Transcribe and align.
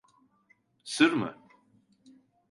Sır 0.83 1.11
mı? 1.13 1.37